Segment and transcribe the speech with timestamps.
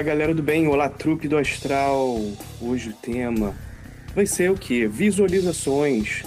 [0.00, 0.66] Olá, galera do bem.
[0.66, 2.18] Olá, trupe do astral.
[2.58, 3.54] Hoje o tema
[4.14, 4.86] vai ser o que?
[4.86, 6.22] Visualizações.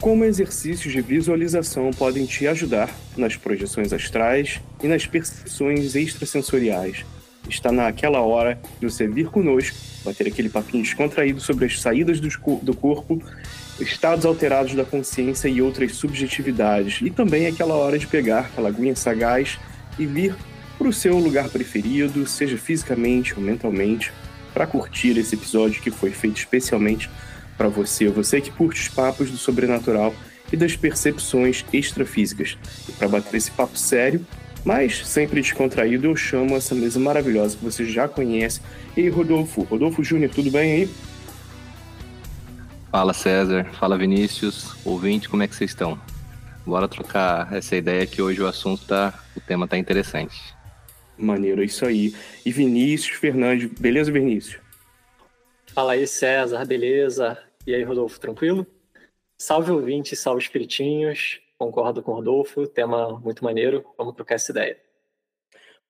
[0.00, 7.04] Como exercícios de visualização podem te ajudar nas projeções astrais e nas percepções extrasensoriais.
[7.46, 12.74] Está naquela hora de você vir conosco, bater aquele papinho descontraído sobre as saídas do
[12.74, 13.22] corpo,
[13.78, 17.02] estados alterados da consciência e outras subjetividades.
[17.02, 19.58] E também é aquela hora de pegar aquela aguinha sagaz
[19.98, 20.34] e vir
[20.80, 24.10] para o seu lugar preferido, seja fisicamente ou mentalmente,
[24.54, 27.10] para curtir esse episódio que foi feito especialmente
[27.54, 30.14] para você, você que curte os papos do sobrenatural
[30.50, 32.56] e das percepções extrafísicas.
[32.88, 34.24] E para bater esse papo sério,
[34.64, 38.62] mas sempre descontraído, eu chamo essa mesa maravilhosa que você já conhece.
[38.96, 40.90] E Rodolfo, Rodolfo Júnior, tudo bem aí?
[42.90, 46.00] Fala César, fala Vinícius, ouvinte, como é que vocês estão?
[46.64, 50.58] Bora trocar essa ideia que hoje o assunto tá, o tema tá interessante.
[51.20, 52.14] Maneiro, é isso aí.
[52.44, 54.58] E Vinícius Fernandes, beleza, Vinícius?
[55.74, 57.38] Fala aí, César, beleza?
[57.66, 58.66] E aí, Rodolfo, tranquilo?
[59.38, 61.40] Salve ouvinte, salve espiritinhos.
[61.58, 63.84] Concordo com o Rodolfo, tema muito maneiro.
[63.98, 64.78] Vamos trocar essa ideia.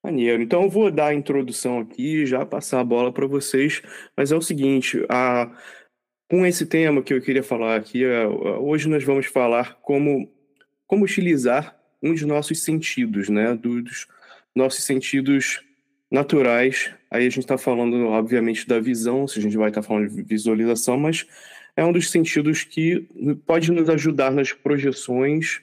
[0.02, 0.42] Maneiro.
[0.42, 3.82] Então eu vou dar a introdução aqui, já passar a bola para vocês.
[4.16, 5.48] Mas é o seguinte, a...
[6.28, 10.28] com esse tema que eu queria falar aqui, é, hoje nós vamos falar como,
[10.86, 13.54] como utilizar um nossos sentidos, né?
[13.54, 14.08] Dos
[14.54, 15.60] nossos sentidos
[16.10, 16.90] naturais.
[17.10, 20.08] Aí a gente está falando, obviamente, da visão, se a gente vai estar tá falando
[20.08, 21.26] de visualização, mas
[21.76, 23.06] é um dos sentidos que
[23.46, 25.60] pode nos ajudar nas projeções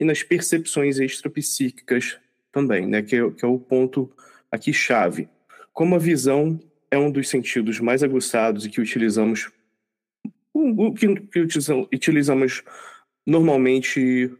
[0.00, 2.18] e nas percepções extrapsíquicas
[2.50, 3.02] também, né?
[3.02, 4.10] Que é, que é o ponto
[4.50, 5.28] aqui chave.
[5.72, 6.58] Como a visão
[6.90, 9.50] é um dos sentidos mais aguçados e que utilizamos
[10.54, 12.62] o que, que utilizamos
[13.26, 14.30] normalmente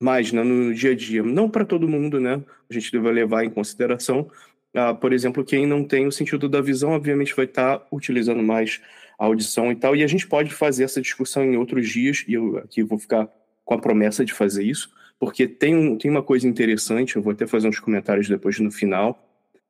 [0.00, 1.22] mais né, no dia a dia.
[1.22, 2.42] Não para todo mundo, né?
[2.68, 4.30] A gente deve levar em consideração.
[4.74, 8.42] Ah, por exemplo, quem não tem o sentido da visão, obviamente vai estar tá utilizando
[8.42, 8.80] mais
[9.18, 9.96] a audição e tal.
[9.96, 13.28] E a gente pode fazer essa discussão em outros dias, e eu aqui vou ficar
[13.64, 17.32] com a promessa de fazer isso, porque tem, um, tem uma coisa interessante, eu vou
[17.32, 19.18] até fazer uns comentários depois no final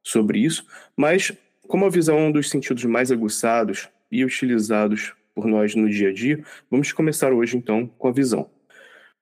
[0.03, 0.67] sobre isso,
[0.97, 1.33] mas
[1.67, 6.11] como a visão é um dos sentidos mais aguçados e utilizados por nós no dia
[6.11, 8.49] a dia, vamos começar hoje então com a visão.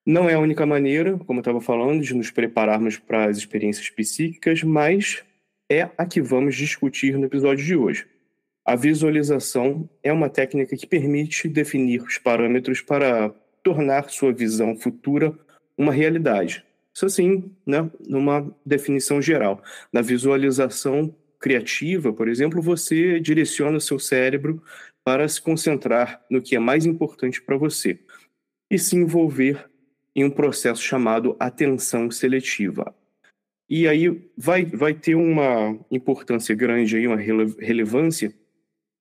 [0.07, 3.89] Não é a única maneira, como eu estava falando, de nos prepararmos para as experiências
[3.89, 5.25] psíquicas, mas
[5.71, 8.07] é a que vamos discutir no episódio de hoje.
[8.67, 13.31] A visualização é uma técnica que permite definir os parâmetros para
[13.63, 15.39] tornar sua visão futura
[15.77, 16.65] uma realidade.
[16.95, 19.63] Isso assim, né, numa definição geral.
[19.93, 24.63] Na visualização criativa, por exemplo, você direciona o seu cérebro
[25.03, 27.99] para se concentrar no que é mais importante para você
[28.71, 29.67] e se envolver
[30.15, 32.95] em um processo chamado atenção seletiva.
[33.69, 38.33] E aí vai, vai ter uma importância grande, aí, uma relevância,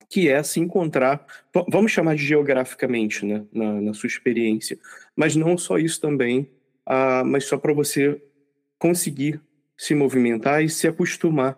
[0.10, 1.26] que é se encontrar,
[1.70, 4.78] vamos chamar de geograficamente, né, na, na sua experiência,
[5.16, 6.50] mas não só isso também,
[6.86, 8.22] ah, mas só para você
[8.78, 9.42] conseguir
[9.78, 11.58] se movimentar e se acostumar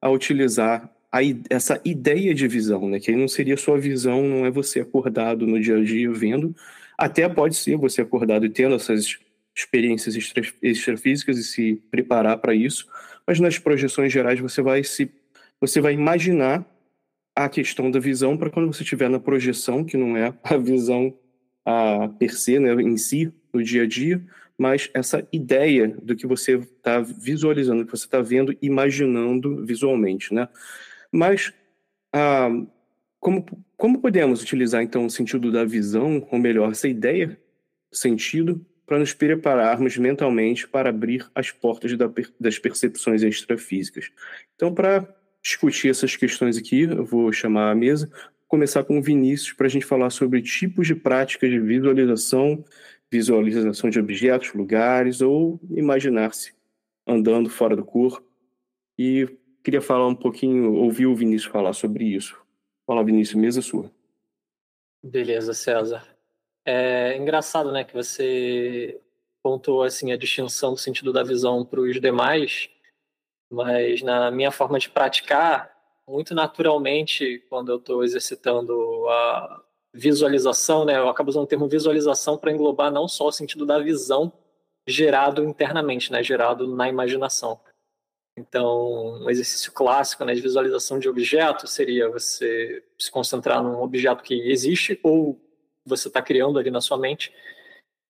[0.00, 1.20] a utilizar a,
[1.50, 3.00] essa ideia de visão, né?
[3.00, 6.54] Que aí não seria sua visão, não é você acordado no dia a dia vendo,
[6.98, 9.18] Até pode ser você acordado e tendo essas
[9.54, 12.86] experiências extra, extrafísicas e se preparar para isso,
[13.26, 15.10] mas nas projeções gerais você vai se
[15.60, 16.66] você vai imaginar
[17.34, 21.14] a questão da visão para quando você estiver na projeção, que não é a visão
[21.64, 24.22] a per se, né, em si, no dia a dia,
[24.58, 30.48] mas essa ideia do que você está visualizando, que você está vendo, imaginando visualmente, né?
[31.12, 31.52] Mas
[32.12, 32.48] ah,
[33.26, 33.44] como,
[33.76, 37.36] como podemos utilizar então o sentido da visão, ou melhor, essa ideia,
[37.92, 42.08] sentido, para nos prepararmos mentalmente para abrir as portas da,
[42.38, 44.12] das percepções extrafísicas?
[44.54, 45.12] Então, para
[45.42, 48.08] discutir essas questões aqui, eu vou chamar a mesa,
[48.46, 52.64] começar com o Vinícius para a gente falar sobre tipos de práticas de visualização,
[53.10, 56.54] visualização de objetos, lugares ou imaginar-se
[57.04, 58.24] andando fora do corpo.
[58.96, 59.28] E
[59.64, 62.45] queria falar um pouquinho, ouvir o Vinícius falar sobre isso.
[62.86, 63.90] Fala, Vinícius, mesa sua.
[65.02, 66.06] Beleza, César.
[66.64, 69.00] É engraçado, né, que você
[69.42, 72.68] pontuou assim a distinção do sentido da visão para os demais,
[73.50, 75.72] mas na minha forma de praticar,
[76.08, 79.62] muito naturalmente, quando eu estou exercitando a
[79.92, 83.78] visualização, né, eu acabo usando o termo visualização para englobar não só o sentido da
[83.78, 84.32] visão
[84.86, 87.60] gerado internamente, né, gerado na imaginação.
[88.36, 94.22] Então, um exercício clássico né, de visualização de objeto seria você se concentrar num objeto
[94.22, 95.40] que existe ou
[95.84, 97.32] você está criando ali na sua mente,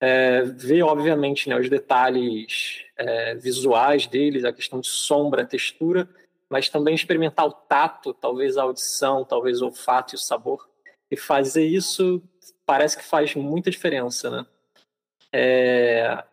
[0.00, 6.08] é, ver, obviamente, né, os detalhes é, visuais deles, a questão de sombra, textura,
[6.48, 10.68] mas também experimentar o tato, talvez a audição, talvez o olfato e o sabor.
[11.10, 12.22] E fazer isso
[12.64, 14.46] parece que faz muita diferença, né?
[15.32, 16.24] É...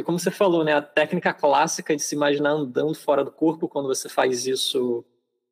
[0.00, 3.68] E como você falou, né, a técnica clássica de se imaginar andando fora do corpo,
[3.68, 5.04] quando você faz isso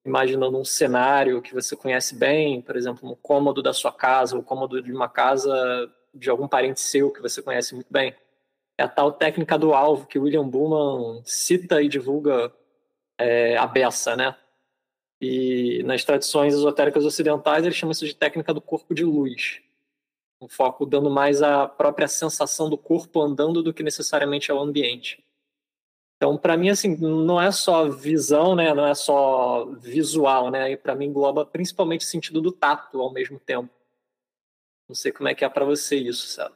[0.07, 4.41] imaginando um cenário que você conhece bem, por exemplo, um cômodo da sua casa, ou
[4.41, 5.53] um cômodo de uma casa
[6.15, 8.15] de algum parente seu que você conhece muito bem.
[8.79, 12.51] É a tal técnica do alvo que William Bullman cita e divulga
[13.19, 14.35] é, a beça, né?
[15.21, 19.61] E nas tradições esotéricas ocidentais, ele chama isso de técnica do corpo de luz.
[20.41, 25.25] Um foco dando mais a própria sensação do corpo andando do que necessariamente ao ambiente.
[26.17, 28.75] Então, para mim, assim, não é só visão, né?
[28.75, 30.77] Não é só visual, né?
[30.77, 33.71] Para mim engloba principalmente o sentido do tato ao mesmo tempo.
[34.89, 36.55] Não sei como é que é para você isso, sabe?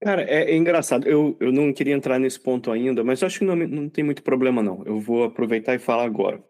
[0.00, 1.08] Cara, é, é, engraçado.
[1.08, 4.22] Eu, eu não queria entrar nesse ponto ainda, mas acho que não, não tem muito
[4.22, 4.84] problema, não.
[4.84, 6.42] Eu vou aproveitar e falar agora.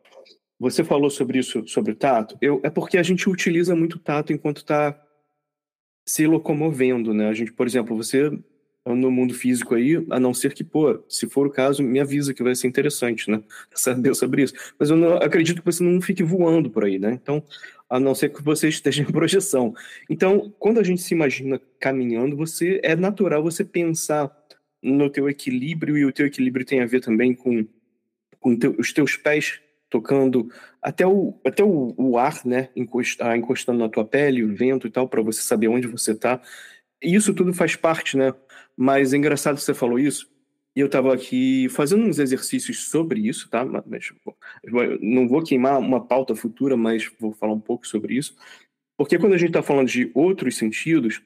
[0.59, 2.37] Você falou sobre isso, sobre o tato.
[2.41, 4.93] Eu, é porque a gente utiliza muito o tato enquanto está
[6.07, 7.29] se locomovendo, né?
[7.29, 8.31] A gente, por exemplo, você
[8.95, 12.33] no mundo físico aí, a não ser que, pô, se for o caso, me avisa
[12.33, 13.43] que vai ser interessante, né?
[13.75, 14.55] Saber sobre isso.
[14.79, 17.19] Mas eu não, acredito que você não fique voando por aí, né?
[17.21, 17.43] Então,
[17.91, 19.75] a não ser que você esteja em projeção.
[20.09, 24.31] Então, quando a gente se imagina caminhando, você é natural você pensar
[24.81, 27.67] no teu equilíbrio e o teu equilíbrio tem a ver também com,
[28.39, 29.61] com teu, os teus pés
[29.97, 30.51] tocando
[30.83, 34.91] até o, até o, o ar, né, encostar, encostando na tua pele, o vento e
[34.91, 36.41] tal, para você saber onde você está.
[37.03, 38.35] Isso tudo faz parte, né?
[38.77, 40.31] Mas é engraçado que você falou isso.
[40.75, 43.65] E eu estava aqui fazendo uns exercícios sobre isso, tá?
[43.65, 44.13] Mas,
[45.01, 48.37] não vou queimar uma pauta futura, mas vou falar um pouco sobre isso.
[48.99, 51.23] Porque quando a gente está falando de outros sentidos,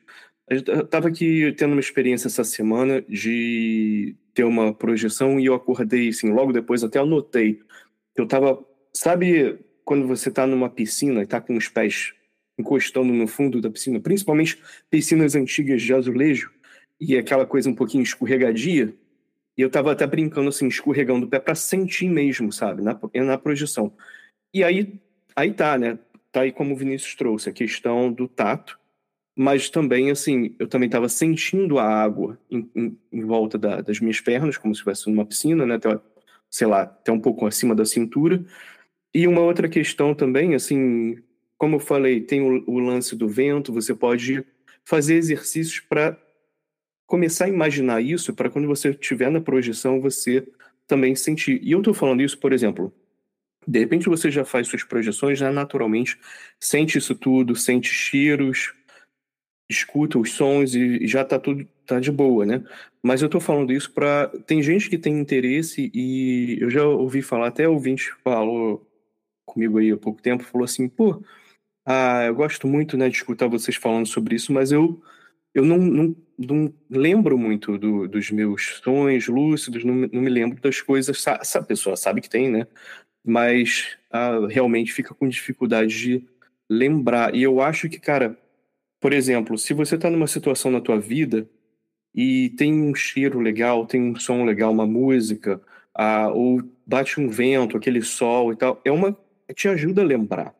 [0.49, 6.09] eu estava aqui tendo uma experiência essa semana de ter uma projeção e eu acordei,
[6.09, 7.61] assim, logo depois até anotei.
[8.21, 8.63] Eu estava,
[8.93, 12.13] sabe, quando você está numa piscina e está com os pés
[12.59, 14.59] encostando no fundo da piscina, principalmente
[14.91, 16.51] piscinas antigas de azulejo,
[17.01, 18.95] e aquela coisa um pouquinho escorregadia,
[19.57, 23.39] e eu tava até brincando assim, escorregando o pé para sentir mesmo, sabe, na, na
[23.39, 23.91] projeção.
[24.53, 25.01] E aí,
[25.35, 25.99] aí tá, né?
[26.31, 28.79] Tá aí como o Vinícius trouxe, a questão do tato,
[29.35, 33.99] mas também, assim, eu também estava sentindo a água em, em, em volta da, das
[33.99, 35.79] minhas pernas, como se estivesse numa piscina, né?
[36.51, 38.45] Sei lá, até um pouco acima da cintura.
[39.15, 41.17] E uma outra questão também, assim,
[41.57, 44.45] como eu falei, tem o, o lance do vento, você pode
[44.85, 46.19] fazer exercícios para
[47.07, 50.47] começar a imaginar isso para quando você estiver na projeção você
[50.87, 51.61] também sentir.
[51.63, 52.93] E eu estou falando isso, por exemplo,
[53.67, 56.19] de repente você já faz suas projeções, já naturalmente
[56.59, 58.75] sente isso tudo, sente cheiros,
[59.71, 62.65] escuta os sons e já está tudo tá de boa, né?
[63.03, 67.23] Mas eu estou falando isso para tem gente que tem interesse e eu já ouvi
[67.23, 68.87] falar até ouvinte falou
[69.47, 71.23] comigo aí há pouco tempo, falou assim, pô,
[71.87, 75.01] ah, eu gosto muito, né, de escutar vocês falando sobre isso, mas eu
[75.53, 80.61] eu não, não, não lembro muito do, dos meus sonhos lúcidos, não, não, me lembro
[80.61, 81.27] das coisas.
[81.27, 82.69] Essa pessoa sabe que tem, né?
[83.25, 86.25] Mas ah, realmente fica com dificuldade de
[86.71, 87.35] lembrar.
[87.35, 88.39] E eu acho que, cara,
[89.01, 91.49] por exemplo, se você está numa situação na tua vida
[92.15, 95.61] e tem um cheiro legal, tem um som legal, uma música,
[95.95, 99.17] ah, ou bate um vento, aquele sol e tal, é uma
[99.55, 100.55] te ajuda a lembrar,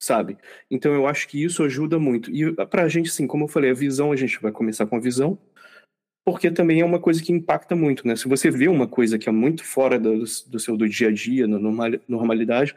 [0.00, 0.38] sabe?
[0.70, 2.30] Então eu acho que isso ajuda muito.
[2.30, 4.96] E para a gente, assim, como eu falei, a visão a gente vai começar com
[4.96, 5.38] a visão,
[6.24, 8.16] porque também é uma coisa que impacta muito, né?
[8.16, 11.12] Se você vê uma coisa que é muito fora do, do seu do dia a
[11.12, 11.58] dia, na
[12.08, 12.74] normalidade,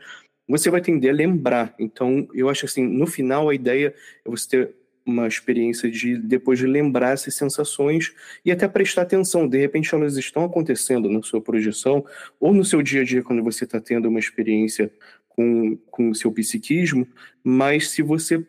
[0.48, 1.74] você vai tender a lembrar.
[1.80, 3.94] Então, eu acho assim, no final a ideia
[4.26, 9.48] é você ter uma experiência de depois de lembrar essas sensações e até prestar atenção.
[9.48, 12.04] De repente elas estão acontecendo na sua projeção
[12.40, 14.92] ou no seu dia a dia quando você está tendo uma experiência
[15.30, 17.08] com, com o seu psiquismo,
[17.44, 18.46] mas se você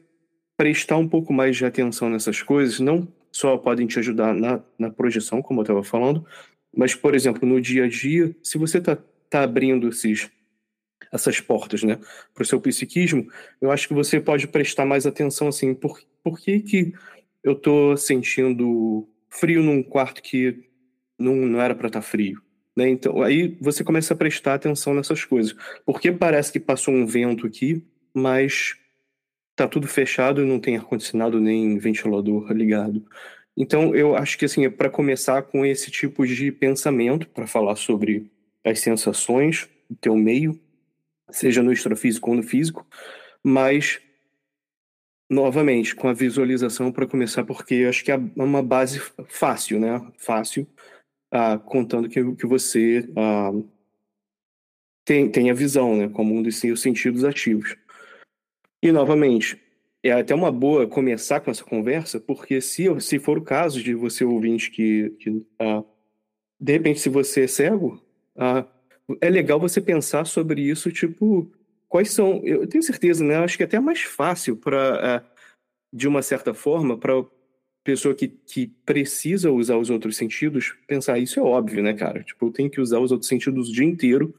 [0.57, 4.91] prestar um pouco mais de atenção nessas coisas, não só podem te ajudar na, na
[4.91, 6.25] projeção, como eu estava falando,
[6.75, 8.97] mas, por exemplo, no dia a dia, se você está
[9.29, 10.31] tá abrindo esses,
[11.13, 11.99] essas portas né,
[12.33, 13.27] para o seu psiquismo,
[13.61, 16.93] eu acho que você pode prestar mais atenção assim, por, por que, que
[17.45, 20.65] eu estou sentindo frio num quarto que
[21.17, 22.43] não, não era para estar tá frio?
[22.75, 22.89] Né?
[22.89, 25.55] Então, aí você começa a prestar atenção nessas coisas.
[25.85, 27.81] Porque parece que passou um vento aqui,
[28.13, 28.75] mas
[29.55, 33.07] tá tudo fechado não tem ar-condicionado nem ventilador ligado.
[33.57, 37.77] Então, eu acho que assim, é para começar com esse tipo de pensamento, para falar
[37.77, 38.29] sobre
[38.65, 40.61] as sensações do teu meio,
[41.31, 42.85] seja no extrafísico ou no físico,
[43.45, 44.01] mas
[45.29, 50.01] novamente com a visualização para começar, porque eu acho que é uma base fácil, né?
[50.19, 50.67] Fácil,
[51.31, 53.53] ah, contando que, que você ah,
[55.05, 56.09] tem, tem a visão, né?
[56.09, 57.77] Como um dos seus sentidos ativos.
[58.83, 59.61] E, novamente,
[60.03, 63.95] é até uma boa começar com essa conversa, porque se, se for o caso de
[63.95, 65.83] você ouvinte que, que ah,
[66.59, 68.03] de repente, se você é cego,
[69.21, 71.51] é legal você pensar sobre isso, tipo,
[71.97, 72.43] quais são.
[72.45, 73.37] Eu tenho certeza, né?
[73.37, 75.23] Acho que é até mais fácil para, ah,
[75.91, 77.25] de uma certa forma, para
[77.83, 82.23] pessoa que, que precisa usar os outros sentidos pensar isso é óbvio, né, cara?
[82.23, 84.35] Tipo, eu tenho que usar os outros sentidos o dia inteiro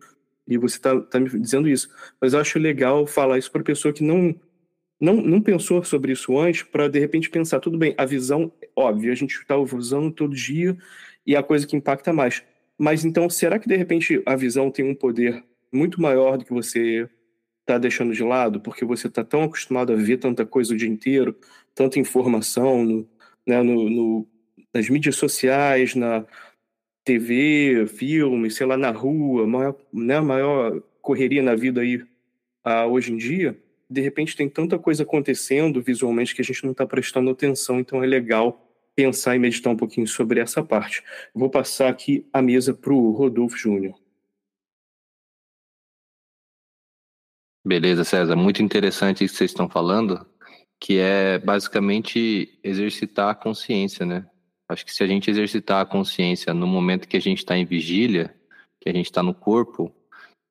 [0.48, 1.90] e você tá, tá me dizendo isso.
[2.22, 4.36] Mas eu acho legal falar isso para pessoa que não,
[5.02, 9.12] não, não pensou sobre isso antes, para de repente pensar, tudo bem, a visão, óbvio,
[9.12, 10.78] a gente está usando todo dia
[11.26, 12.44] e é a coisa que impacta mais.
[12.78, 16.54] Mas então, será que de repente a visão tem um poder muito maior do que
[16.54, 17.10] você
[17.68, 20.90] está deixando de lado, porque você está tão acostumado a ver tanta coisa o dia
[20.90, 21.36] inteiro,
[21.76, 23.10] tanta informação no,
[23.46, 24.28] né, no, no,
[24.74, 26.26] nas mídias sociais, na,
[27.08, 33.14] TV, filme, sei lá, na rua, maior, né, maior correria na vida aí uh, hoje
[33.14, 33.58] em dia,
[33.90, 38.04] de repente tem tanta coisa acontecendo visualmente que a gente não está prestando atenção, então
[38.04, 38.62] é legal
[38.94, 41.02] pensar e meditar um pouquinho sobre essa parte.
[41.34, 43.96] Vou passar aqui a mesa para o Rodolfo Júnior.
[47.68, 48.38] Beleza, César.
[48.38, 50.26] Muito interessante isso que vocês estão falando,
[50.80, 54.26] que é basicamente exercitar a consciência, né?
[54.70, 57.66] Acho que se a gente exercitar a consciência no momento que a gente está em
[57.66, 58.34] vigília,
[58.80, 59.94] que a gente está no corpo,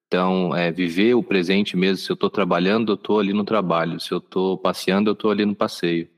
[0.07, 2.05] então é viver o presente mesmo.
[2.05, 3.99] Se eu estou trabalhando, eu estou ali no trabalho.
[3.99, 6.11] Se eu estou passeando, eu estou ali no passeio.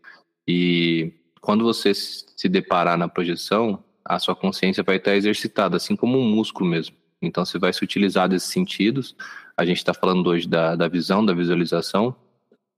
[0.48, 6.18] E quando você se deparar na projeção, a sua consciência vai estar exercitada, assim como
[6.18, 6.96] um músculo mesmo.
[7.22, 9.14] Então você vai se utilizar desses sentidos.
[9.58, 12.14] A gente está falando hoje da, da visão, da visualização.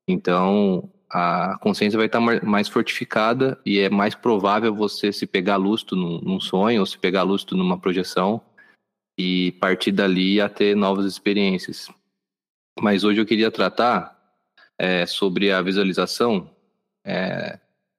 [0.08, 5.94] Então a consciência vai estar mais fortificada e é mais provável você se pegar lustro
[5.94, 8.40] num, num sonho ou se pegar lustro numa projeção
[9.18, 11.90] e partir dali a ter novas experiências.
[12.80, 14.18] Mas hoje eu queria tratar
[14.78, 16.50] é, sobre a visualização
[17.04, 17.58] é,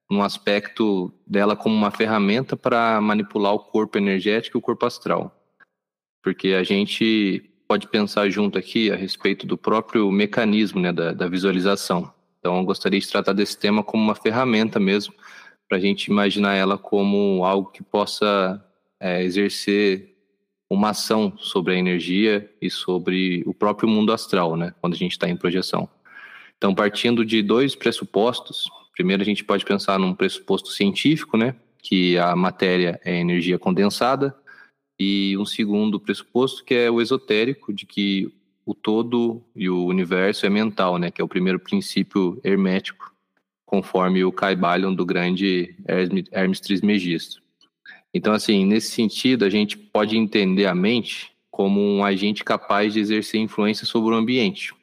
[0.10, 5.40] num aspecto dela como uma ferramenta para manipular o corpo energético e o corpo astral.
[6.24, 11.26] Porque a gente pode pensar junto aqui a respeito do próprio mecanismo né, da, da
[11.30, 12.14] visualização.
[12.38, 15.14] Então, eu gostaria de tratar desse tema como uma ferramenta mesmo,
[15.70, 18.62] para a gente imaginar ela como algo que possa
[19.00, 20.18] é, exercer
[20.70, 25.14] uma ação sobre a energia e sobre o próprio mundo astral, né, quando a gente
[25.14, 25.88] está em projeção.
[26.58, 32.18] Então, partindo de dois pressupostos, primeiro a gente pode pensar num pressuposto científico, né, que
[32.18, 34.36] a matéria é energia condensada,
[35.00, 38.32] e um segundo pressuposto que é o esotérico, de que
[38.66, 41.10] o todo e o universo é mental, né?
[41.10, 43.12] Que é o primeiro princípio hermético,
[43.66, 45.76] conforme o Caibalion do grande
[46.32, 47.42] Hermes Trismegisto.
[48.14, 53.00] Então, assim, nesse sentido, a gente pode entender a mente como um agente capaz de
[53.00, 54.74] exercer influência sobre o ambiente.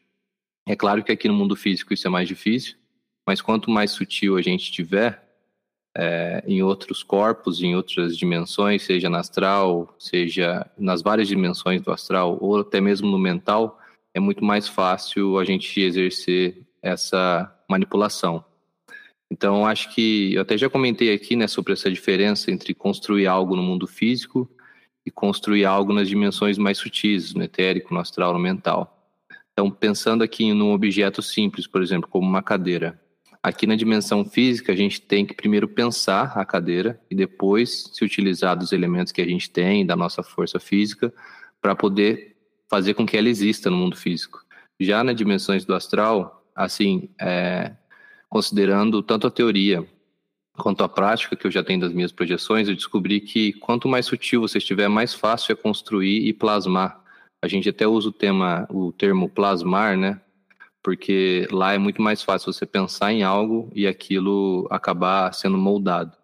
[0.66, 2.76] É claro que aqui no mundo físico isso é mais difícil,
[3.26, 5.27] mas quanto mais sutil a gente tiver,
[5.96, 11.90] é, em outros corpos, em outras dimensões, seja na astral, seja nas várias dimensões do
[11.90, 13.78] astral, ou até mesmo no mental,
[14.14, 18.44] é muito mais fácil a gente exercer essa manipulação.
[19.30, 23.54] Então, acho que eu até já comentei aqui né, sobre essa diferença entre construir algo
[23.54, 24.50] no mundo físico
[25.04, 28.98] e construir algo nas dimensões mais sutis, no etérico, no astral, no mental.
[29.52, 32.98] Então, pensando aqui num objeto simples, por exemplo, como uma cadeira.
[33.42, 38.04] Aqui na dimensão física, a gente tem que primeiro pensar a cadeira e depois se
[38.04, 41.12] utilizar dos elementos que a gente tem, da nossa força física,
[41.60, 42.36] para poder
[42.68, 44.44] fazer com que ela exista no mundo físico.
[44.80, 47.72] Já nas dimensões do astral, assim, é,
[48.28, 49.86] considerando tanto a teoria
[50.56, 54.06] quanto a prática que eu já tenho das minhas projeções, eu descobri que quanto mais
[54.06, 57.00] sutil você estiver, mais fácil é construir e plasmar.
[57.40, 60.20] A gente até usa o tema, o termo plasmar, né?
[60.88, 66.16] Porque lá é muito mais fácil você pensar em algo e aquilo acabar sendo moldado.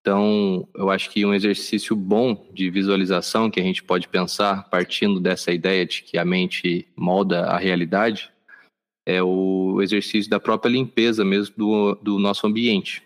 [0.00, 5.18] Então, eu acho que um exercício bom de visualização que a gente pode pensar partindo
[5.18, 8.30] dessa ideia de que a mente molda a realidade
[9.04, 13.02] é o exercício da própria limpeza mesmo do, do nosso ambiente,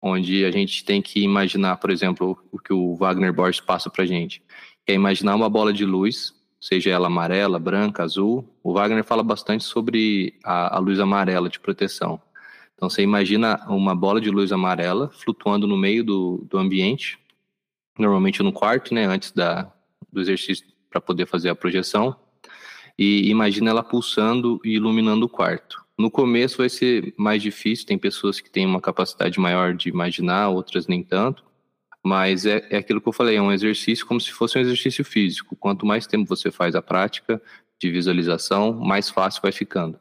[0.00, 4.04] onde a gente tem que imaginar, por exemplo, o que o Wagner Borges passa para
[4.04, 4.40] a gente,
[4.86, 6.32] é imaginar uma bola de luz,
[6.62, 8.48] seja ela amarela, branca, azul.
[8.62, 12.22] O Wagner fala bastante sobre a, a luz amarela de proteção.
[12.76, 17.18] Então você imagina uma bola de luz amarela flutuando no meio do, do ambiente,
[17.98, 19.72] normalmente no quarto, né, antes da,
[20.10, 22.14] do exercício para poder fazer a projeção
[22.96, 25.84] e imagina ela pulsando e iluminando o quarto.
[25.98, 30.48] No começo vai ser mais difícil, tem pessoas que têm uma capacidade maior de imaginar,
[30.50, 31.44] outras nem tanto,
[32.04, 35.04] mas é, é aquilo que eu falei, é um exercício como se fosse um exercício
[35.04, 35.54] físico.
[35.56, 37.40] Quanto mais tempo você faz a prática
[37.80, 39.98] de visualização, mais fácil vai ficando.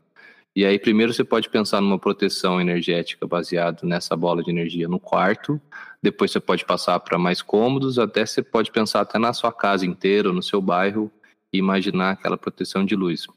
[0.56, 5.00] E aí, primeiro você pode pensar numa proteção energética baseada nessa bola de energia no
[5.00, 5.62] quarto.
[6.04, 9.86] Depois você pode passar para mais cômodos, até você pode pensar até na sua casa
[9.86, 11.10] inteira, no seu bairro,
[11.54, 13.28] e imaginar aquela proteção de luz.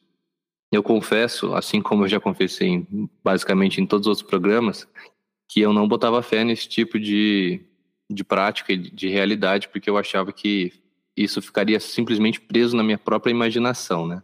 [0.72, 2.84] Eu confesso, assim como eu já confessei
[3.22, 4.88] basicamente em todos os outros programas,
[5.48, 7.60] que eu não botava fé nesse tipo de,
[8.10, 10.72] de prática e de realidade, porque eu achava que
[11.16, 14.22] isso ficaria simplesmente preso na minha própria imaginação, né?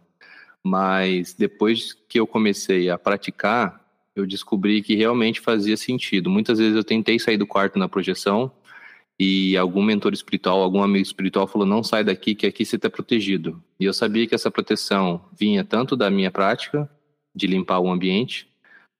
[0.63, 3.81] Mas depois que eu comecei a praticar,
[4.15, 6.29] eu descobri que realmente fazia sentido.
[6.29, 8.51] Muitas vezes eu tentei sair do quarto na projeção
[9.19, 12.89] e algum mentor espiritual, algum amigo espiritual falou: não sai daqui, que aqui você está
[12.89, 13.63] protegido.
[13.79, 16.89] E eu sabia que essa proteção vinha tanto da minha prática
[17.33, 18.47] de limpar o ambiente,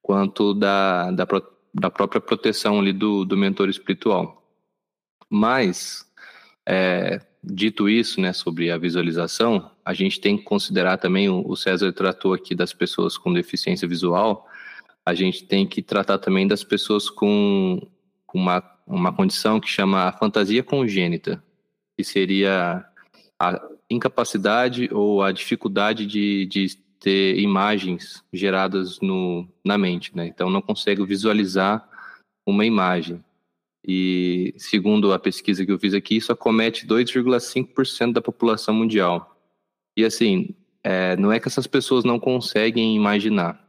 [0.02, 1.28] quanto da, da,
[1.74, 4.41] da própria proteção ali do, do mentor espiritual.
[5.32, 6.06] Mas,
[6.68, 11.92] é, dito isso, né, sobre a visualização, a gente tem que considerar também, o César
[11.94, 14.48] tratou aqui das pessoas com deficiência visual,
[15.06, 17.82] a gente tem que tratar também das pessoas com,
[18.28, 21.42] com uma uma condição que chama fantasia congênita,
[21.98, 22.86] que seria
[23.40, 30.28] a incapacidade ou a dificuldade de, de ter imagens geradas no, na mente, né?
[30.28, 31.88] Então não consegue visualizar
[32.46, 33.24] uma imagem.
[33.88, 39.36] E segundo a pesquisa que eu fiz aqui, isso acomete 2,5% da população mundial.
[39.98, 43.60] E assim, é, não é que essas pessoas não conseguem imaginar.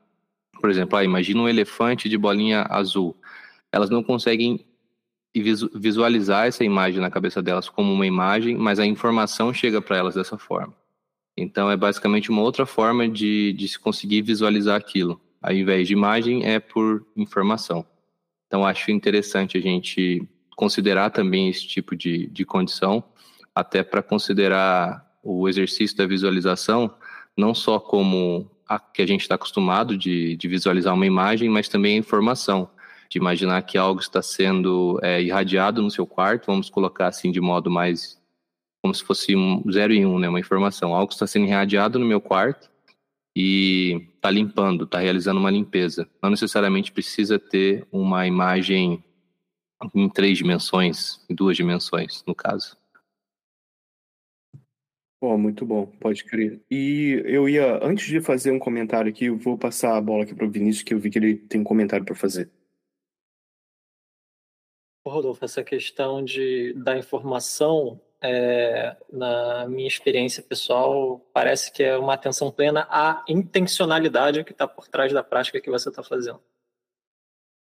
[0.61, 3.16] Por exemplo, ah, imagina um elefante de bolinha azul.
[3.72, 4.64] Elas não conseguem
[5.35, 10.14] visualizar essa imagem na cabeça delas como uma imagem, mas a informação chega para elas
[10.14, 10.75] dessa forma.
[11.37, 15.20] Então é basicamente uma outra forma de, de se conseguir visualizar aquilo.
[15.40, 17.85] Ao invés de imagem, é por informação.
[18.53, 23.03] Então acho interessante a gente considerar também esse tipo de, de condição,
[23.55, 26.95] até para considerar o exercício da visualização
[27.35, 31.67] não só como a que a gente está acostumado de, de visualizar uma imagem, mas
[31.67, 32.69] também a informação
[33.09, 37.41] de imaginar que algo está sendo é, irradiado no seu quarto, vamos colocar assim de
[37.41, 38.21] modo mais
[38.83, 40.95] como se fosse um zero e um, né, uma informação.
[40.95, 42.71] Algo está sendo irradiado no meu quarto
[43.35, 46.09] e está limpando, está realizando uma limpeza.
[46.23, 49.03] Não necessariamente precisa ter uma imagem
[49.95, 52.77] em três dimensões, em duas dimensões, no caso.
[55.21, 56.61] Bom, muito bom, pode crer.
[56.68, 60.35] E eu ia, antes de fazer um comentário aqui, eu vou passar a bola aqui
[60.35, 62.51] para o Vinícius, que eu vi que ele tem um comentário para fazer.
[65.07, 72.14] Rodolfo, essa questão de, da informação, é, na minha experiência pessoal, parece que é uma
[72.14, 76.40] atenção plena à intencionalidade que está por trás da prática que você está fazendo.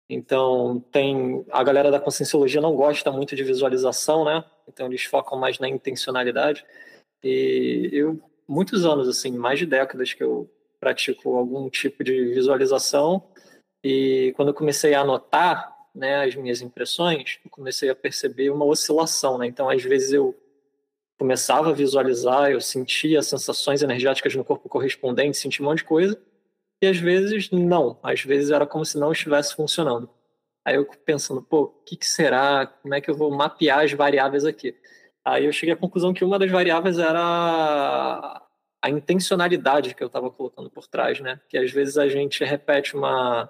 [0.08, 4.46] Então, tem a galera da conscienciologia não gosta muito de visualização, né?
[4.68, 6.64] Então, eles focam mais na intencionalidade.
[7.24, 10.48] E eu, muitos anos, assim, mais de décadas que eu
[10.80, 13.28] pratico algum tipo de visualização.
[13.84, 18.66] E quando eu comecei a anotar, né, as minhas impressões, eu comecei a perceber uma
[18.66, 19.38] oscilação.
[19.38, 19.48] Né?
[19.48, 20.36] Então, às vezes, eu
[21.18, 26.22] começava a visualizar, eu sentia sensações energéticas no corpo correspondentes, sentia um monte de coisa,
[26.82, 30.10] e às vezes não, às vezes era como se não estivesse funcionando.
[30.66, 32.66] Aí eu pensando, pô, o que, que será?
[32.68, 34.76] Como é que eu vou mapear as variáveis aqui?
[35.24, 38.42] Aí eu cheguei à conclusão que uma das variáveis era
[38.82, 41.40] a intencionalidade que eu estava colocando por trás, né?
[41.50, 43.50] Que às vezes a gente repete uma,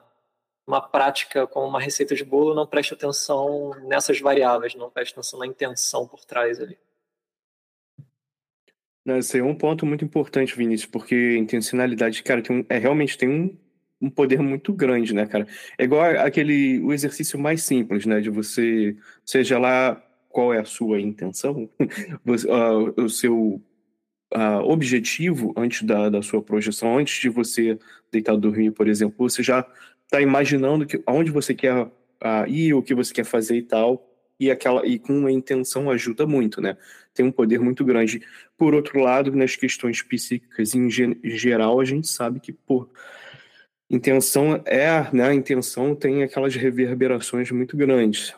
[0.68, 5.40] uma prática com uma receita de bolo não presta atenção nessas variáveis, não presta atenção
[5.40, 6.78] na intenção por trás ali.
[9.06, 13.30] Esse é um ponto muito importante, Vinícius, porque intencionalidade, cara, tem um, é, realmente tem
[13.30, 13.56] um,
[14.02, 15.48] um poder muito grande, né, cara?
[15.78, 20.66] É igual aquele o exercício mais simples, né, de você, seja lá qual é a
[20.66, 21.70] sua intenção,
[22.26, 23.62] você, uh, o seu
[24.34, 27.78] uh, objetivo antes da, da sua projeção, antes de você
[28.12, 29.66] deitar dormir, por exemplo, você já
[30.06, 34.10] está imaginando que, aonde você quer uh, ir, o que você quer fazer e tal,
[34.40, 36.78] e aquela e com uma intenção ajuda muito, né?
[37.14, 38.22] Tem um poder muito grande.
[38.58, 42.90] Por outro lado, nas questões psíquicas em, geral, a gente sabe que por
[43.90, 45.30] intenção é, né?
[45.30, 48.34] A intenção tem aquelas reverberações muito grandes,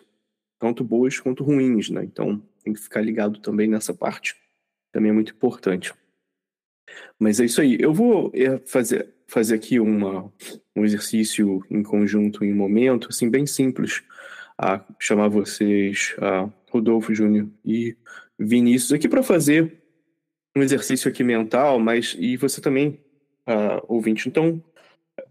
[0.59, 2.03] tanto boas quanto ruins, né?
[2.03, 4.35] Então tem que ficar ligado também nessa parte
[4.97, 5.93] também é muito importante.
[7.19, 7.77] Mas é isso aí.
[7.79, 10.31] Eu vou é, fazer, fazer aqui uma,
[10.75, 14.03] um exercício em conjunto, em momento, assim, bem simples,
[14.57, 17.95] a chamar vocês, a Rodolfo Júnior e
[18.39, 19.81] Vinícius, aqui para fazer
[20.55, 22.99] um exercício aqui mental, mas e você também,
[23.47, 24.27] uh, ouvinte.
[24.27, 24.63] Então,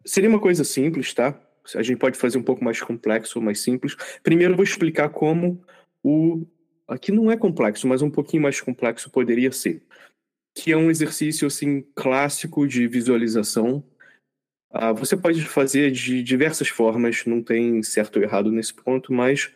[0.04, 1.38] seria uma coisa simples, tá?
[1.74, 3.96] A gente pode fazer um pouco mais complexo ou mais simples.
[4.22, 5.60] Primeiro, eu vou explicar como
[6.02, 6.46] o
[6.86, 9.82] aqui não é complexo, mas um pouquinho mais complexo poderia ser,
[10.56, 13.84] que é um exercício assim clássico de visualização.
[14.72, 19.52] Ah, você pode fazer de diversas formas, não tem certo ou errado nesse ponto, mas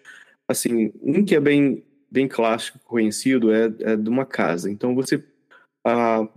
[0.47, 4.71] assim um que é bem bem clássico, conhecido é, é de uma casa.
[4.71, 5.25] Então você
[5.87, 6.29] ah,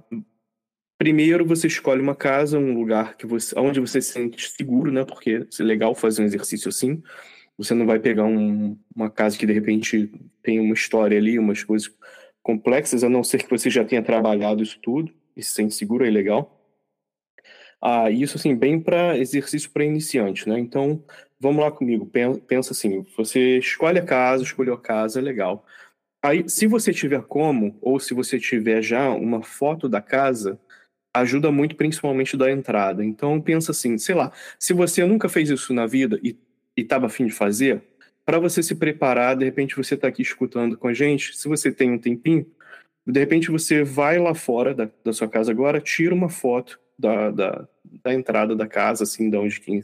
[0.98, 5.04] primeiro você escolhe uma casa, um lugar que você, onde você se sente seguro, né?
[5.04, 7.04] Porque é legal fazer um exercício assim.
[7.58, 10.10] Você não vai pegar um, uma casa que de repente
[10.42, 11.92] tem uma história ali, umas coisas
[12.44, 16.06] complexas, a não ser que você já tenha trabalhado isso tudo e se sente seguro,
[16.06, 16.60] é legal.
[17.82, 20.60] Ah, isso assim, bem para exercício para iniciante, né?
[20.60, 21.04] Então,
[21.40, 22.10] vamos lá comigo.
[22.48, 25.66] Pensa assim, você escolhe a casa, escolheu a casa, legal.
[26.24, 30.58] Aí, se você tiver como, ou se você tiver já uma foto da casa,
[31.14, 33.04] ajuda muito, principalmente da entrada.
[33.04, 36.38] Então, pensa assim, sei lá, se você nunca fez isso na vida e
[36.78, 37.84] estava afim de fazer,
[38.26, 41.72] para você se preparar, de repente você está aqui escutando com a gente, se você
[41.72, 42.46] tem um tempinho,
[43.06, 47.32] de repente você vai lá fora da, da sua casa agora, tira uma foto da,
[47.32, 47.68] da,
[48.04, 49.84] da entrada da casa, assim, da onde quem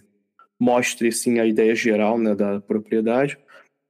[0.59, 3.37] mostre assim, a ideia geral né, da propriedade,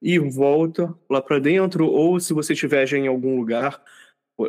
[0.01, 3.81] e volta lá para dentro, ou se você estiver já em algum lugar,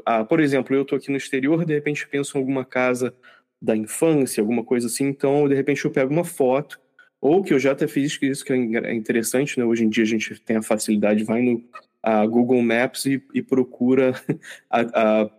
[0.06, 3.14] ah, por exemplo, eu estou aqui no exterior, de repente penso em alguma casa
[3.60, 6.80] da infância, alguma coisa assim, então de repente eu pego uma foto
[7.20, 9.64] ou que eu já até fiz isso que é interessante, né?
[9.64, 11.62] Hoje em dia a gente tem a facilidade, vai no
[12.02, 14.14] a Google Maps e, e procura
[14.70, 15.30] a, a,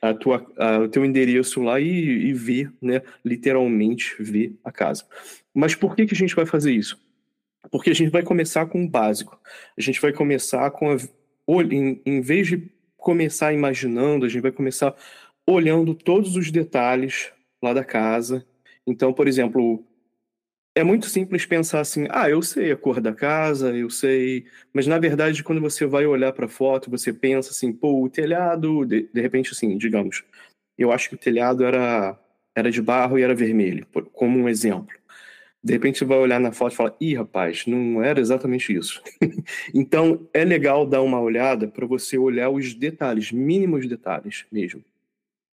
[0.00, 3.02] a tua, a, o teu endereço lá e, e vê, né?
[3.24, 5.04] Literalmente vê a casa.
[5.54, 6.98] Mas por que, que a gente vai fazer isso?
[7.70, 9.38] Porque a gente vai começar com o básico.
[9.76, 10.96] A gente vai começar com a,
[11.70, 14.94] em, em vez de começar imaginando, a gente vai começar
[15.46, 18.46] olhando todos os detalhes lá da casa.
[18.86, 19.84] Então, por exemplo,
[20.74, 24.86] é muito simples pensar assim, ah, eu sei a cor da casa, eu sei, mas
[24.86, 28.84] na verdade quando você vai olhar para a foto, você pensa assim, pô, o telhado,
[28.86, 30.24] de, de repente assim, digamos,
[30.78, 32.18] eu acho que o telhado era
[32.54, 34.94] era de barro e era vermelho, como um exemplo.
[35.64, 39.02] De repente você vai olhar na foto e fala, ih, rapaz, não era exatamente isso.
[39.74, 44.84] então é legal dar uma olhada para você olhar os detalhes, mínimos detalhes mesmo.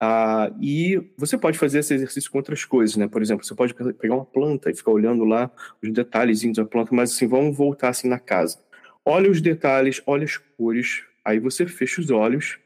[0.00, 3.09] Ah, e você pode fazer esse exercício com outras coisas, né?
[3.09, 5.50] Por exemplo, você pode pegar uma planta e ficar olhando lá
[5.82, 8.62] os detalhezinhos da planta, mas assim, vamos voltar assim na casa.
[9.04, 12.59] Olha os detalhes, olha as cores, aí você fecha os olhos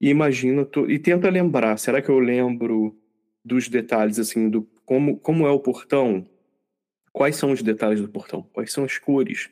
[0.00, 1.76] e imagina e tenta lembrar.
[1.78, 2.96] Será que eu lembro
[3.44, 6.26] dos detalhes assim do como como é o portão?
[7.12, 8.42] Quais são os detalhes do portão?
[8.52, 9.50] Quais são as cores?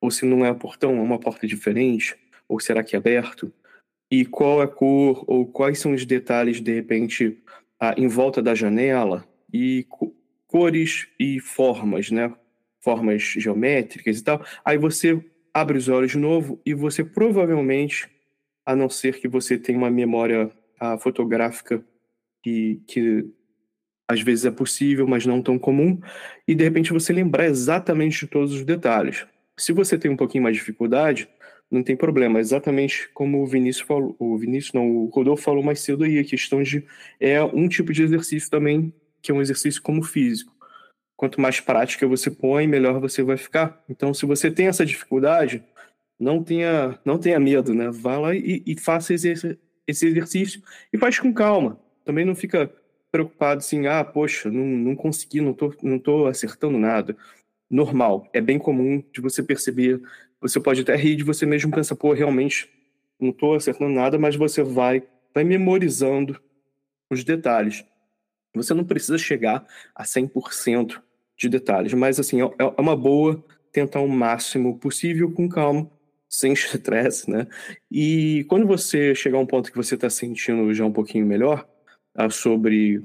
[0.00, 2.16] Ou se não é o portão, é uma porta diferente?
[2.48, 3.52] Ou será que é aberto?
[4.20, 7.36] E qual é a cor ou quais são os detalhes de repente
[7.96, 9.84] em volta da janela e
[10.46, 12.32] cores e formas, né?
[12.80, 14.44] Formas geométricas e tal.
[14.64, 15.20] Aí você
[15.52, 18.08] abre os olhos de novo e você provavelmente,
[18.64, 20.48] a não ser que você tenha uma memória
[20.78, 21.84] ah, fotográfica
[22.40, 23.26] que, que
[24.06, 26.00] às vezes é possível, mas não tão comum,
[26.46, 29.26] e de repente você lembrar exatamente de todos os detalhes.
[29.58, 31.28] Se você tem um pouquinho mais de dificuldade,
[31.74, 32.38] não tem problema.
[32.38, 36.24] Exatamente como o Vinícius falou, o Vinícius não, o Rodolfo falou mais cedo aí, a
[36.24, 36.84] questão de
[37.20, 40.52] é um tipo de exercício também que é um exercício como físico.
[41.16, 43.82] quanto mais prática você põe, melhor você vai ficar.
[43.88, 45.64] Então, se você tem essa dificuldade,
[46.18, 47.90] não tenha, não tenha medo, né?
[47.90, 51.80] Vá lá e, e faça esse, esse exercício e faz com calma.
[52.04, 52.70] Também não fica
[53.10, 57.16] preocupado assim, ah, poxa, não, não consegui, não tô, não tô acertando nada.
[57.70, 60.02] Normal, é bem comum de você perceber.
[60.44, 62.68] Você pode até rir de você mesmo, pensa, pô, realmente
[63.18, 65.02] não tô acertando nada, mas você vai,
[65.34, 66.38] vai memorizando
[67.10, 67.82] os detalhes.
[68.54, 71.00] Você não precisa chegar a 100%
[71.34, 75.90] de detalhes, mas assim, é, é uma boa tentar o máximo possível com calma,
[76.28, 77.46] sem estresse, né?
[77.90, 81.66] E quando você chegar a um ponto que você está sentindo já um pouquinho melhor
[82.18, 83.02] uh, sobre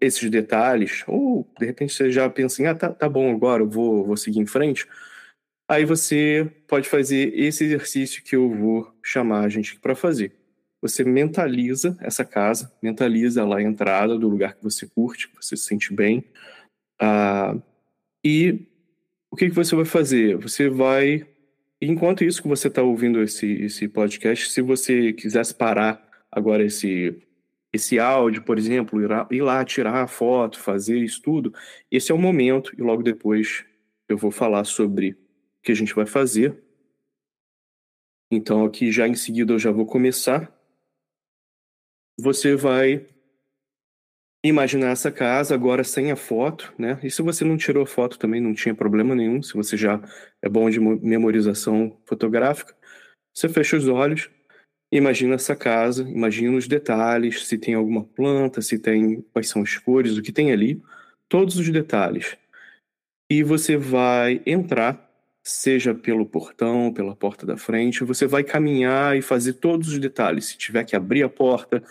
[0.00, 3.68] esses detalhes, ou de repente você já pensa assim, ah, tá, tá bom, agora eu
[3.68, 4.88] vou, vou seguir em frente,
[5.70, 10.32] aí você pode fazer esse exercício que eu vou chamar a gente para fazer.
[10.82, 15.56] Você mentaliza essa casa, mentaliza lá a entrada do lugar que você curte, que você
[15.56, 16.24] se sente bem,
[17.00, 17.62] uh,
[18.24, 18.66] e
[19.30, 20.36] o que, que você vai fazer?
[20.38, 21.26] Você vai
[21.82, 27.16] Enquanto isso que você está ouvindo esse, esse podcast, se você quisesse parar agora esse,
[27.72, 31.54] esse áudio, por exemplo, ir, lá tirar a foto, fazer isso tudo,
[31.90, 33.64] esse é o momento, e logo depois
[34.10, 35.16] eu vou falar sobre
[35.62, 36.62] que a gente vai fazer.
[38.30, 40.52] Então, aqui já em seguida eu já vou começar.
[42.18, 43.06] Você vai
[44.44, 46.98] imaginar essa casa agora sem a foto, né?
[47.02, 50.00] E se você não tirou foto também não tinha problema nenhum, se você já
[50.40, 52.74] é bom de memorização fotográfica,
[53.34, 54.30] você fecha os olhos,
[54.92, 59.76] imagina essa casa, imagina os detalhes, se tem alguma planta, se tem quais são as
[59.76, 60.82] cores, o que tem ali,
[61.28, 62.36] todos os detalhes.
[63.30, 65.09] E você vai entrar,
[65.42, 70.46] seja pelo portão, pela porta da frente, você vai caminhar e fazer todos os detalhes.
[70.46, 71.82] Se tiver que abrir a porta,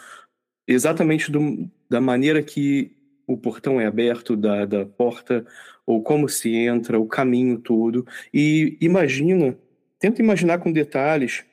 [0.68, 2.96] exatamente do, da maneira que
[3.28, 5.46] o portão é aberto, da, da porta,
[5.86, 8.06] ou como se entra, o caminho todo.
[8.34, 9.58] E imagina,
[10.00, 11.44] tenta imaginar com detalhes.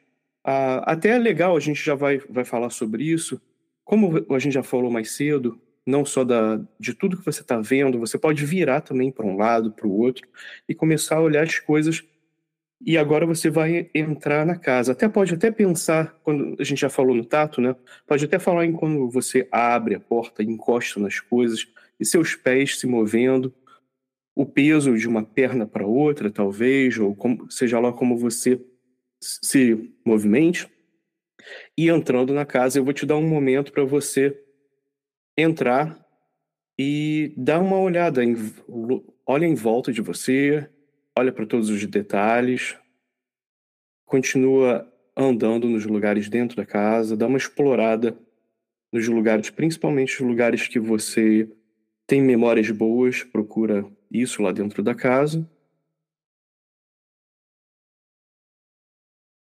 [0.45, 3.41] Ah, até é legal, a gente já vai, vai falar sobre isso.
[3.85, 7.61] Como a gente já falou mais cedo, não só da, de tudo que você está
[7.61, 10.27] vendo, você pode virar também para um lado, para o outro,
[10.69, 12.03] e começar a olhar as coisas
[12.81, 14.93] e agora você vai entrar na casa.
[14.93, 17.75] Até pode até pensar, quando a gente já falou no tato, né?
[18.07, 21.67] Pode até falar em quando você abre a porta, encosta nas coisas,
[21.99, 23.55] e seus pés se movendo,
[24.35, 28.61] o peso de uma perna para outra, talvez, ou como, seja lá como você
[29.21, 30.69] se movimente.
[31.77, 34.39] E entrando na casa, eu vou te dar um momento para você
[35.37, 36.05] entrar
[36.79, 38.37] e dar uma olhada, em,
[39.27, 40.69] olha em volta de você,
[41.17, 42.77] olha para todos os detalhes,
[44.05, 48.17] continua andando nos lugares dentro da casa, dá uma explorada
[48.93, 51.51] nos lugares, principalmente os lugares que você
[52.07, 55.49] tem memórias boas, procura isso lá dentro da casa.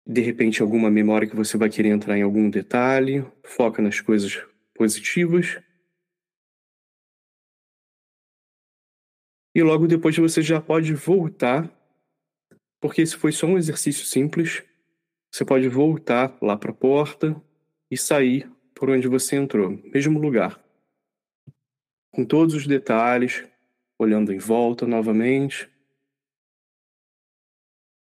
[0.06, 4.46] De repente, alguma memória que você vai querer entrar em algum detalhe, foca nas coisas
[4.76, 5.58] positivas.
[9.54, 11.70] E logo depois você já pode voltar,
[12.80, 14.64] porque esse foi só um exercício simples.
[15.32, 17.42] Você pode voltar lá para a porta
[17.90, 20.60] e sair por onde você entrou, mesmo lugar.
[22.14, 23.44] Com todos os detalhes,
[24.00, 25.70] olhando em volta novamente.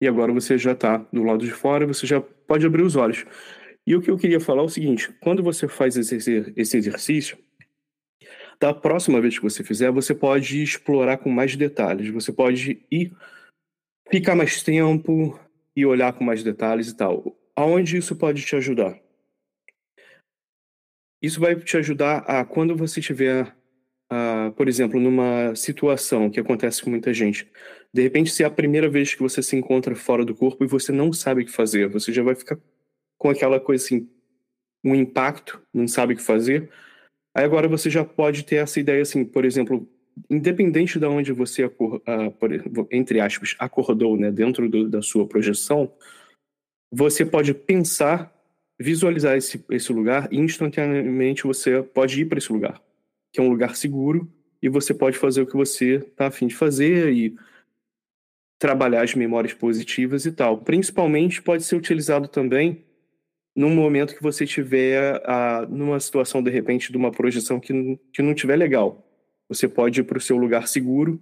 [0.01, 3.25] E agora você já está do lado de fora, você já pode abrir os olhos.
[3.85, 6.15] E o que eu queria falar é o seguinte: quando você faz esse,
[6.55, 7.37] exercício,
[8.63, 12.09] da próxima vez que você fizer, você pode explorar com mais detalhes.
[12.13, 13.11] Você pode ir
[14.09, 15.37] ficar mais tempo
[15.75, 17.37] e olhar com mais detalhes e tal.
[17.57, 18.97] Aonde isso pode te ajudar?
[21.21, 23.53] Isso vai te ajudar a quando você tiver,
[24.55, 27.51] por exemplo, numa situação que acontece com muita gente.
[27.93, 30.67] De repente, se é a primeira vez que você se encontra fora do corpo e
[30.67, 32.57] você não sabe o que fazer, você já vai ficar
[33.17, 34.09] com aquela coisa assim,
[34.81, 36.71] um impacto, não sabe o que fazer.
[37.35, 39.87] Aí agora você já pode ter essa ideia assim, por exemplo,
[40.29, 41.71] independente de onde você, uh,
[42.91, 45.91] entre aspas, acordou, né, dentro do, da sua projeção,
[46.91, 48.31] você pode pensar,
[48.79, 52.79] visualizar esse, esse lugar e instantaneamente você pode ir para esse lugar,
[53.31, 56.55] que é um lugar seguro e você pode fazer o que você está afim de
[56.55, 57.35] fazer e
[58.59, 60.59] trabalhar as memórias positivas e tal.
[60.59, 62.85] Principalmente pode ser utilizado também
[63.55, 68.21] num momento que você tiver ah, numa situação, de repente, de uma projeção que, que
[68.21, 69.07] não tiver legal.
[69.47, 71.21] Você pode ir para o seu lugar seguro,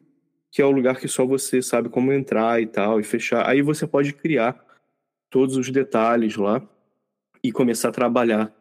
[0.49, 3.47] que é o lugar que só você sabe como entrar e tal, e fechar.
[3.49, 4.63] Aí você pode criar
[5.29, 6.61] todos os detalhes lá
[7.43, 8.53] e começar a trabalhar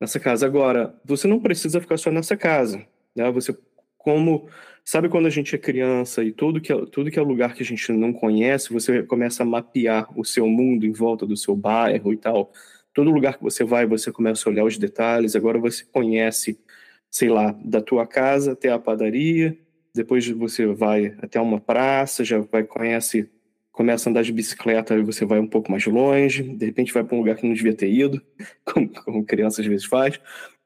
[0.00, 0.46] nessa casa.
[0.46, 2.84] Agora, você não precisa ficar só nessa casa.
[3.14, 3.30] Né?
[3.30, 3.56] Você
[4.02, 4.48] como
[4.84, 7.62] sabe quando a gente é criança e tudo que é, tudo que é lugar que
[7.62, 11.54] a gente não conhece, você começa a mapear o seu mundo em volta do seu
[11.54, 12.52] bairro e tal.
[12.94, 15.34] Todo lugar que você vai, você começa a olhar os detalhes.
[15.34, 16.58] Agora você conhece,
[17.10, 19.56] sei lá, da tua casa até a padaria,
[19.94, 23.30] depois você vai até uma praça, já vai conhece,
[23.70, 27.04] começa a andar de bicicleta e você vai um pouco mais longe, de repente vai
[27.04, 28.20] para um lugar que não devia ter ido,
[28.64, 30.20] como, como criança às vezes faz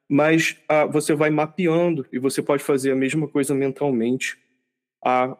[0.09, 4.39] mas ah, você vai mapeando e você pode fazer a mesma coisa mentalmente,
[5.05, 5.37] ah,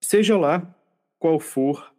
[0.00, 0.74] seja lá
[1.18, 1.92] qual for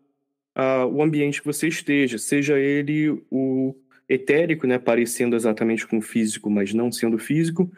[0.56, 3.74] ah, o ambiente que você esteja, seja ele o
[4.14, 7.72] etérico, né, parecendo exatamente com físico, mas não sendo físico,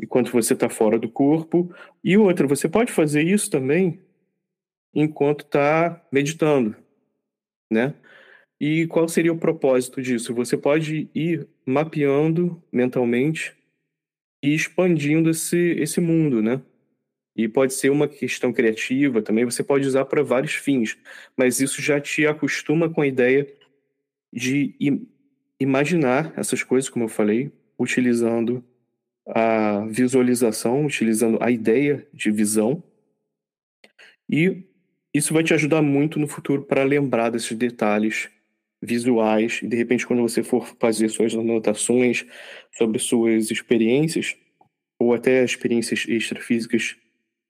[0.00, 4.00] enquanto você está fora do corpo, e outra, você pode fazer isso também
[4.94, 6.74] enquanto está meditando,
[7.70, 7.94] né?
[8.60, 10.34] E qual seria o propósito disso?
[10.34, 13.56] Você pode ir mapeando mentalmente
[14.42, 16.60] e expandindo esse, esse mundo, né?
[17.36, 20.98] E pode ser uma questão criativa também, você pode usar para vários fins,
[21.36, 23.46] mas isso já te acostuma com a ideia
[24.32, 24.74] de
[25.60, 28.64] imaginar essas coisas, como eu falei, utilizando
[29.28, 32.82] a visualização, utilizando a ideia de visão.
[34.28, 34.64] E
[35.12, 38.28] isso vai te ajudar muito no futuro para lembrar desses detalhes
[38.82, 42.24] visuais, e de repente, quando você for fazer suas anotações
[42.72, 44.34] sobre suas experiências,
[44.98, 46.96] ou até experiências extrafísicas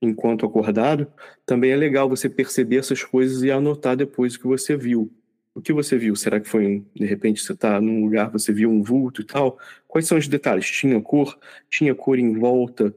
[0.02, 1.12] enquanto acordado,
[1.44, 5.12] também é legal você perceber essas coisas e anotar depois o que você viu.
[5.54, 6.14] O que você viu?
[6.14, 9.58] Será que foi, de repente, você está num lugar, você viu um vulto e tal?
[9.88, 10.70] Quais são os detalhes?
[10.70, 11.38] Tinha cor?
[11.68, 12.94] Tinha cor em volta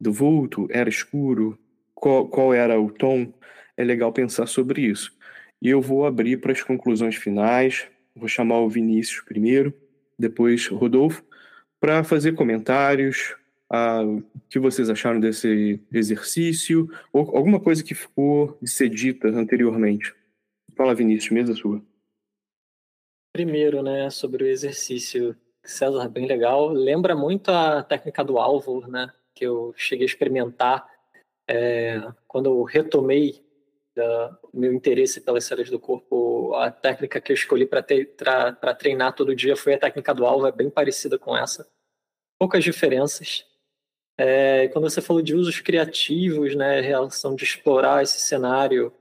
[0.00, 0.68] do vulto?
[0.70, 1.58] Era escuro?
[1.94, 3.32] Qual, qual era o tom?
[3.76, 5.12] É legal pensar sobre isso.
[5.60, 7.86] E eu vou abrir para as conclusões finais.
[8.14, 9.74] Vou chamar o Vinícius primeiro,
[10.18, 11.22] depois Rodolfo,
[11.80, 13.36] para fazer comentários,
[13.70, 20.14] o que vocês acharam desse exercício, ou alguma coisa que ficou de ser dita anteriormente.
[20.78, 21.82] Fala, Vinícius, mesa sua.
[23.32, 26.68] Primeiro, né, sobre o exercício, César, bem legal.
[26.68, 30.88] Lembra muito a técnica do alvo, né, que eu cheguei a experimentar
[31.50, 33.44] é, quando eu retomei
[33.96, 39.34] da, meu interesse pelas células do corpo, a técnica que eu escolhi para treinar todo
[39.34, 41.68] dia foi a técnica do alvo, é bem parecida com essa.
[42.38, 43.44] Poucas diferenças.
[44.16, 48.92] É, quando você falou de usos criativos, né, relação de explorar esse cenário,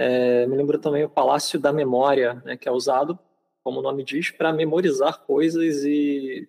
[0.00, 3.18] é, me lembro também o Palácio da Memória, né, que é usado,
[3.64, 6.48] como o nome diz, para memorizar coisas e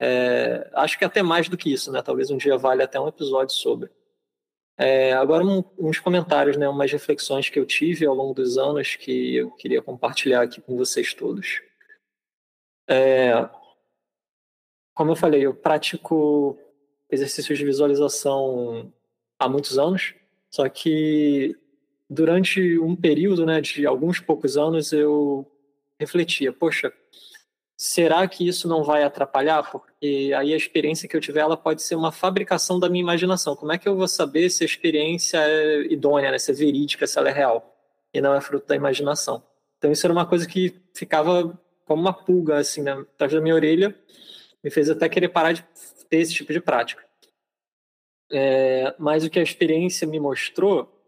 [0.00, 2.00] é, acho que até mais do que isso, né?
[2.00, 3.90] Talvez um dia valha até um episódio sobre.
[4.78, 8.96] É, agora, um, uns comentários, né, umas reflexões que eu tive ao longo dos anos
[8.96, 11.60] que eu queria compartilhar aqui com vocês todos.
[12.88, 13.46] É,
[14.94, 16.58] como eu falei, eu pratico
[17.10, 18.90] exercícios de visualização
[19.38, 20.14] há muitos anos,
[20.50, 21.59] só que
[22.10, 25.46] durante um período né, de alguns poucos anos eu
[25.98, 26.92] refletia, poxa,
[27.76, 29.70] será que isso não vai atrapalhar?
[29.70, 33.54] Porque aí a experiência que eu tiver ela pode ser uma fabricação da minha imaginação.
[33.54, 36.38] Como é que eu vou saber se a experiência é idônea, né?
[36.38, 37.76] se é verídica, se ela é real
[38.12, 39.42] e não é fruto da imaginação?
[39.78, 43.54] Então isso era uma coisa que ficava como uma pulga assim né, atrás da minha
[43.54, 43.94] orelha,
[44.62, 45.64] me fez até querer parar de
[46.08, 47.04] ter esse tipo de prática.
[48.32, 50.99] É, mas o que a experiência me mostrou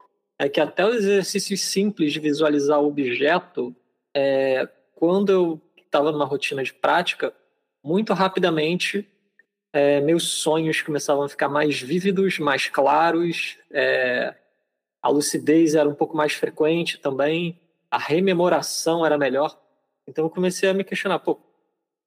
[0.45, 3.75] é que até os exercícios simples de visualizar o objeto,
[4.13, 7.33] é, quando eu estava numa rotina de prática,
[7.83, 9.09] muito rapidamente
[9.73, 14.35] é, meus sonhos começavam a ficar mais vívidos, mais claros, é,
[15.01, 19.57] a lucidez era um pouco mais frequente também, a rememoração era melhor.
[20.09, 21.41] Então eu comecei a me questionar, pô,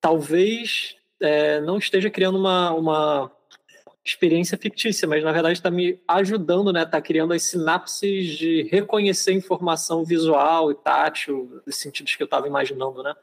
[0.02, 3.32] talvez é, não esteja criando uma, uma
[4.06, 6.84] experiência fictícia, mas na verdade está me ajudando, né?
[6.84, 12.48] Está criando as sinapses de reconhecer informação visual e tátil, nos sentidos que eu estava
[12.48, 13.15] imaginando, né?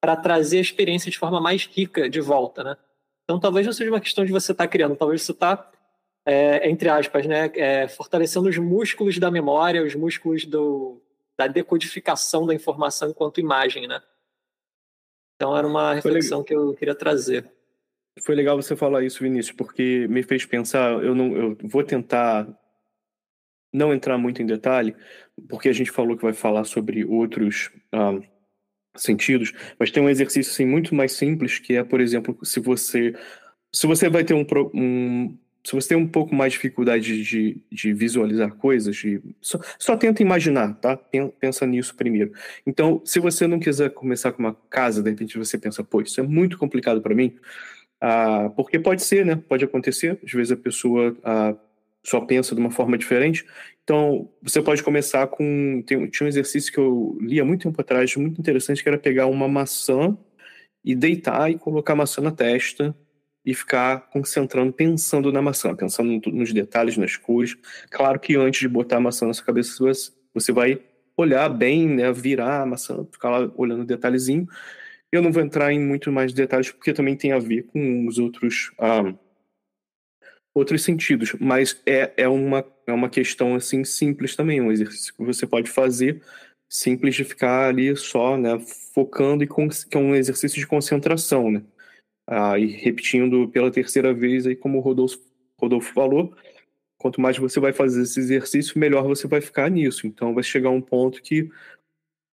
[0.00, 2.76] para trazer a experiência de forma mais rica de volta, né?
[3.24, 5.70] Então, talvez não seja uma questão de você estar tá criando, talvez você está,
[6.24, 11.02] é, entre aspas, né, é, fortalecendo os músculos da memória, os músculos do,
[11.36, 14.00] da decodificação da informação enquanto imagem, né?
[15.36, 17.48] Então, era uma reflexão que eu queria trazer.
[18.24, 21.02] Foi legal você falar isso, Vinícius, porque me fez pensar.
[21.02, 22.48] Eu não, eu vou tentar
[23.72, 24.94] não entrar muito em detalhe,
[25.48, 28.18] porque a gente falou que vai falar sobre outros ah,
[28.96, 33.14] sentidos, mas tem um exercício assim, muito mais simples que é, por exemplo, se você
[33.72, 37.60] se você vai ter um, um se você tem um pouco mais de dificuldade de,
[37.70, 40.96] de visualizar coisas, de, só, só tenta imaginar, tá?
[41.38, 42.32] Pensa nisso primeiro.
[42.66, 46.18] Então, se você não quiser começar com uma casa, de repente você pensa, pô, isso
[46.20, 47.36] é muito complicado para mim,
[48.00, 49.36] ah, porque pode ser, né?
[49.48, 50.18] Pode acontecer.
[50.24, 51.54] Às vezes a pessoa ah,
[52.02, 53.44] só pensa de uma forma diferente.
[53.84, 55.82] Então, você pode começar com.
[55.86, 58.98] Tem, tinha um exercício que eu li há muito tempo atrás, muito interessante, que era
[58.98, 60.16] pegar uma maçã
[60.84, 62.94] e deitar e colocar a maçã na testa
[63.44, 67.56] e ficar concentrando, pensando na maçã, pensando nos detalhes, nas cores.
[67.90, 69.72] Claro que antes de botar a maçã na sua cabeça,
[70.34, 70.80] você vai
[71.16, 74.46] olhar bem, né, virar a maçã, ficar lá olhando o detalhezinho.
[75.10, 78.18] Eu não vou entrar em muito mais detalhes, porque também tem a ver com os
[78.18, 78.72] outros.
[78.78, 79.14] Ah,
[80.54, 85.24] outros sentidos, mas é, é, uma, é uma questão assim simples também, um exercício que
[85.24, 86.20] você pode fazer
[86.68, 88.58] simples de ficar ali só, né,
[88.92, 91.62] focando e que é um exercício de concentração, né,
[92.26, 95.18] ah, e repetindo pela terceira vez aí como o Rodolfo,
[95.58, 96.34] Rodolfo falou,
[96.98, 100.70] quanto mais você vai fazer esse exercício, melhor você vai ficar nisso, então vai chegar
[100.70, 101.48] um ponto que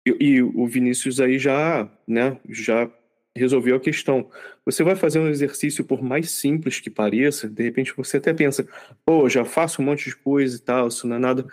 [0.05, 2.89] e, e o Vinícius aí já, né, já
[3.35, 4.29] resolveu a questão.
[4.65, 8.67] Você vai fazer um exercício, por mais simples que pareça, de repente você até pensa,
[9.05, 11.45] pô, já faço um monte de coisa e tal, isso não é nada.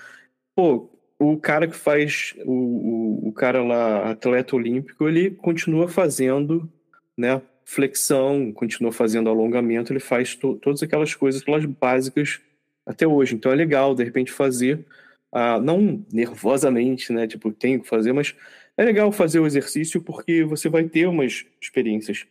[0.55, 6.70] Pô, o cara que faz, o, o, o cara lá, atleta olímpico, ele continua fazendo,
[7.16, 12.40] né, flexão, continua fazendo alongamento, ele faz to, todas aquelas coisas, aquelas básicas
[12.84, 13.34] até hoje.
[13.34, 14.84] Então é legal, de repente, fazer,
[15.32, 18.34] ah, não nervosamente, né, tipo, tenho que fazer, mas
[18.76, 22.26] é legal fazer o exercício porque você vai ter umas experiências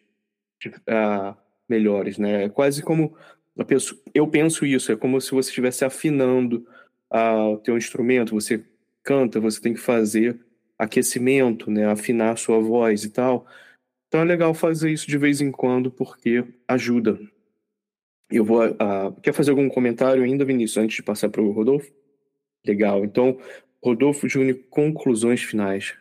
[0.68, 1.36] uh,
[1.68, 2.46] melhores, né?
[2.46, 3.16] É quase como
[3.66, 6.66] penso, eu penso isso, é como se você estivesse afinando
[7.12, 8.64] uh, o teu instrumento, você
[9.04, 10.40] canta, você tem que fazer
[10.78, 11.86] aquecimento, né?
[11.86, 13.46] Afinar a sua voz e tal.
[14.08, 17.20] Então é legal fazer isso de vez em quando porque ajuda.
[18.30, 18.66] Eu vou.
[18.66, 21.92] Uh, quer fazer algum comentário ainda, Vinícius, antes de passar para o Rodolfo?
[22.66, 23.04] Legal.
[23.06, 23.40] Então,
[23.84, 25.98] Rodolfo Júnior, conclusões finais.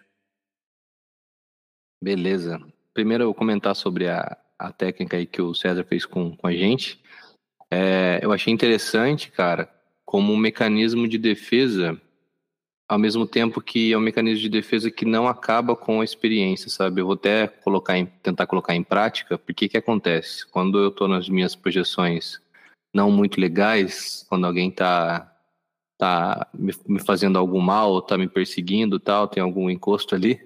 [2.03, 2.61] Beleza.
[2.93, 6.47] Primeiro eu vou comentar sobre a, a técnica aí que o César fez com, com
[6.47, 7.01] a gente.
[7.71, 9.73] É, eu achei interessante, cara,
[10.05, 12.01] como um mecanismo de defesa,
[12.89, 16.71] ao mesmo tempo que é um mecanismo de defesa que não acaba com a experiência,
[16.71, 17.01] sabe?
[17.01, 20.47] Eu vou até colocar em, tentar colocar em prática, porque que acontece?
[20.47, 22.41] Quando eu estou nas minhas projeções
[22.95, 25.38] não muito legais, quando alguém está
[25.99, 26.72] tá me,
[27.05, 30.40] fazendo algum mal, está me perseguindo tal, tem algum encosto ali,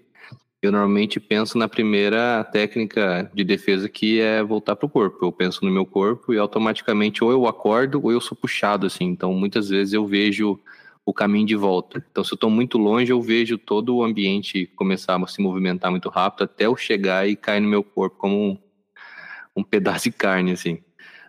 [0.63, 5.27] eu normalmente penso na primeira técnica de defesa que é voltar para o corpo.
[5.27, 9.07] Eu penso no meu corpo e automaticamente ou eu acordo ou eu sou puxado assim.
[9.07, 10.61] Então muitas vezes eu vejo
[11.05, 12.05] o caminho de volta.
[12.13, 15.91] Então se eu estou muito longe eu vejo todo o ambiente começar a se movimentar
[15.91, 18.59] muito rápido até eu chegar e cair no meu corpo como um,
[19.57, 20.79] um pedaço de carne assim.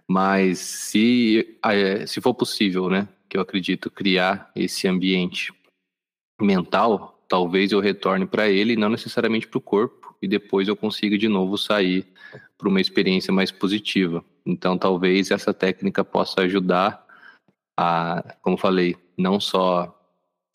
[0.08, 5.52] Mas se é, se for possível, né, que eu acredito criar esse ambiente
[6.40, 11.18] mental talvez eu retorne para ele, não necessariamente para o corpo, e depois eu consiga
[11.18, 12.06] de novo sair
[12.56, 14.24] para uma experiência mais positiva.
[14.46, 17.04] Então, talvez essa técnica possa ajudar
[17.76, 20.00] a, como falei, não só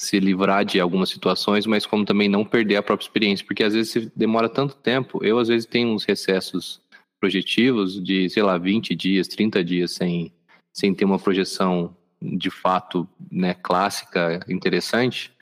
[0.00, 3.74] se livrar de algumas situações, mas como também não perder a própria experiência, porque às
[3.74, 5.18] vezes demora tanto tempo.
[5.24, 6.80] Eu, às vezes, tenho uns recessos
[7.18, 10.32] projetivos de, sei lá, 20 dias, 30 dias sem,
[10.72, 15.32] sem ter uma projeção de fato né, clássica interessante.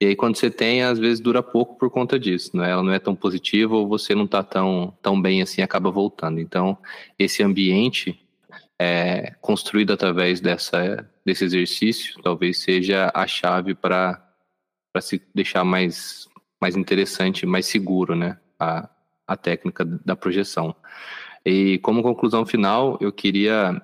[0.00, 2.70] E aí, quando você tem, às vezes dura pouco por conta disso, né?
[2.70, 6.38] Ela não é tão positiva ou você não está tão, tão bem assim, acaba voltando.
[6.38, 6.78] Então,
[7.18, 8.20] esse ambiente
[8.78, 14.22] é, construído através dessa, desse exercício talvez seja a chave para
[15.00, 16.28] se deixar mais,
[16.60, 18.38] mais interessante, mais seguro, né?
[18.58, 18.88] A,
[19.26, 20.74] a técnica da projeção.
[21.44, 23.80] E como conclusão final, eu queria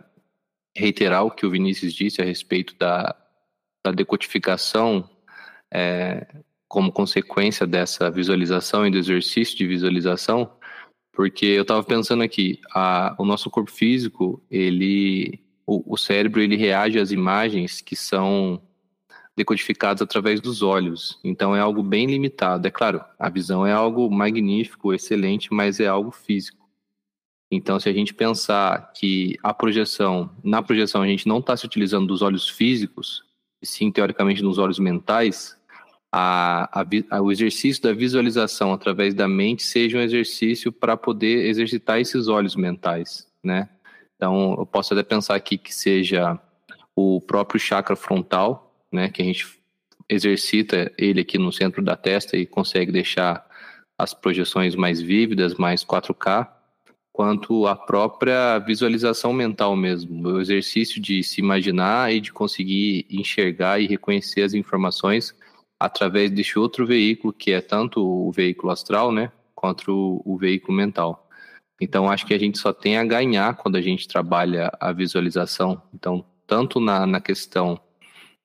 [0.76, 3.14] reiterar o que o Vinícius disse a respeito da,
[3.84, 5.08] da decodificação
[5.72, 6.26] é,
[6.68, 10.50] como consequência dessa visualização e do exercício de visualização,
[11.12, 16.56] porque eu estava pensando aqui, a, o nosso corpo físico, ele, o, o, cérebro, ele
[16.56, 18.60] reage às imagens que são
[19.36, 21.20] decodificadas através dos olhos.
[21.22, 22.66] Então é algo bem limitado.
[22.66, 26.63] É claro, a visão é algo magnífico, excelente, mas é algo físico.
[27.50, 31.66] Então, se a gente pensar que a projeção, na projeção a gente não está se
[31.66, 33.22] utilizando dos olhos físicos,
[33.62, 35.56] e sim teoricamente nos olhos mentais,
[36.12, 41.46] a, a, a, o exercício da visualização através da mente seja um exercício para poder
[41.46, 43.68] exercitar esses olhos mentais, né?
[44.16, 46.38] Então, eu posso até pensar aqui que seja
[46.94, 49.08] o próprio chakra frontal, né?
[49.08, 49.46] Que a gente
[50.08, 53.44] exercita ele aqui no centro da testa e consegue deixar
[53.98, 56.48] as projeções mais vívidas, mais 4K,
[57.14, 63.78] quanto a própria visualização mental mesmo, o exercício de se imaginar e de conseguir enxergar
[63.80, 65.32] e reconhecer as informações
[65.78, 70.76] através deste outro veículo, que é tanto o veículo astral, né, quanto o, o veículo
[70.76, 71.28] mental.
[71.80, 75.80] Então, acho que a gente só tem a ganhar quando a gente trabalha a visualização.
[75.94, 77.78] Então, tanto na, na questão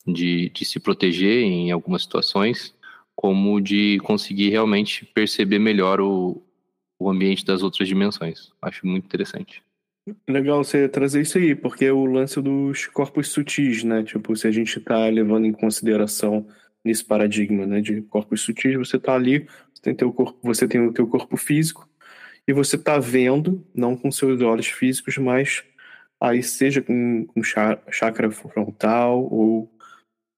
[0.05, 2.76] de, de se proteger em algumas situações,
[3.15, 6.43] como de conseguir realmente perceber melhor o,
[6.99, 8.51] o ambiente das outras dimensões.
[8.61, 9.63] Acho muito interessante.
[10.27, 14.03] Legal você trazer isso aí, porque é o lance dos corpos sutis, né?
[14.03, 16.45] Tipo, se a gente está levando em consideração
[16.83, 20.81] nesse paradigma, né, de corpos sutis, você está ali, você tem, teu corpo, você tem
[20.81, 21.87] o teu corpo físico
[22.47, 25.63] e você está vendo, não com seus olhos físicos, mas
[26.19, 29.71] aí seja com, com chakra frontal ou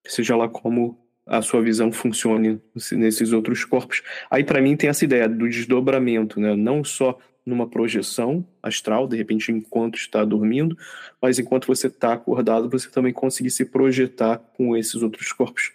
[0.05, 2.59] seja lá como a sua visão funcione
[2.91, 4.01] nesses outros corpos.
[4.29, 6.55] Aí para mim tem essa ideia do desdobramento, né?
[6.55, 10.77] Não só numa projeção astral, de repente enquanto está dormindo,
[11.21, 15.71] mas enquanto você está acordado, você também conseguir se projetar com esses outros corpos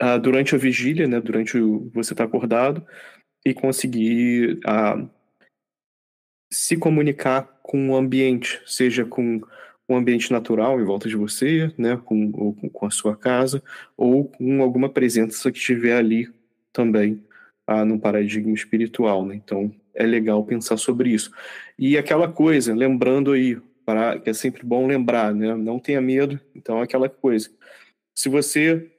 [0.00, 1.20] ah, durante a vigília, né?
[1.20, 2.84] Durante o, você está acordado
[3.44, 5.06] e conseguir ah,
[6.52, 9.40] se comunicar com o ambiente, seja com
[9.88, 13.62] um ambiente natural em volta de você, né, com, ou com, a sua casa,
[13.96, 16.28] ou com alguma presença que estiver ali
[16.72, 17.22] também,
[17.66, 19.34] ah, num paradigma espiritual, né?
[19.34, 21.30] Então, é legal pensar sobre isso.
[21.78, 25.54] E aquela coisa, lembrando aí, para, que é sempre bom lembrar, né?
[25.54, 26.40] Não tenha medo.
[26.54, 27.50] Então, aquela coisa.
[28.14, 28.90] Se você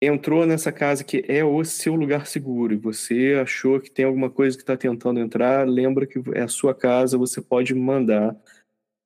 [0.00, 4.30] entrou nessa casa que é o seu lugar seguro e você achou que tem alguma
[4.30, 8.36] coisa que está tentando entrar, lembra que é a sua casa, você pode mandar